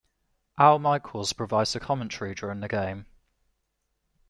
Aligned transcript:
Al 0.57 0.79
Michaels 0.79 1.31
provides 1.31 1.73
the 1.73 1.79
commentary 1.79 2.33
during 2.33 2.59
the 2.59 2.67
game. 2.67 3.05